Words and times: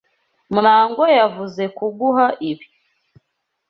Murangwa 0.53 1.05
yavuze 1.19 1.63
kuguha 1.77 2.25
ibi. 2.49 2.65